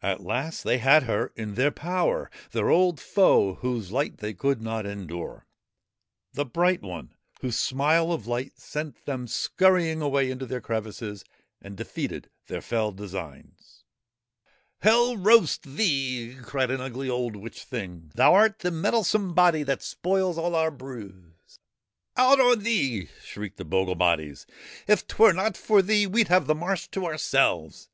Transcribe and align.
At 0.00 0.22
last 0.22 0.64
they 0.64 0.78
had 0.78 1.02
her 1.02 1.30
in 1.36 1.56
their 1.56 1.70
power 1.70 2.30
their 2.52 2.70
old 2.70 2.98
foe 2.98 3.56
whose 3.56 3.92
light 3.92 4.16
they 4.16 4.32
could 4.32 4.62
not 4.62 4.86
endure; 4.86 5.46
the 6.32 6.46
Bright 6.46 6.80
One 6.80 7.12
whose 7.42 7.58
smile 7.58 8.12
of 8.12 8.26
light 8.26 8.58
sent 8.58 9.04
them 9.04 9.26
scurrying 9.26 10.00
away 10.00 10.30
into 10.30 10.46
their 10.46 10.62
crevices 10.62 11.22
and 11.60 11.76
defeated 11.76 12.30
their 12.46 12.62
fell 12.62 12.92
designs. 12.92 13.84
B 14.82 14.88
9 14.88 14.94
THE 14.94 14.94
BURIED 14.94 14.94
MOON' 14.94 15.16
Hell 15.16 15.16
roast 15.18 15.62
thee!' 15.64 16.38
cried 16.42 16.70
an 16.70 16.80
ugly 16.80 17.10
old 17.10 17.36
witch 17.36 17.62
thing;' 17.64 18.10
thou 18.14 18.34
'rt 18.34 18.60
the 18.60 18.70
meddlesome 18.70 19.34
body 19.34 19.62
that 19.64 19.82
spoils 19.82 20.38
all 20.38 20.54
our 20.54 20.70
brews.'' 20.70 21.58
Out 22.16 22.40
on 22.40 22.60
thee 22.60 23.02
I' 23.14 23.22
shrieked 23.22 23.58
the 23.58 23.66
bogle 23.66 23.96
bodies;' 23.96 24.46
if 24.88 25.06
'twere 25.06 25.34
not 25.34 25.58
for 25.58 25.82
thee 25.82 26.06
we 26.06 26.24
'd 26.24 26.28
have 26.28 26.46
the 26.46 26.54
marsh 26.54 26.86
to 26.88 27.04
ourselves.' 27.04 27.90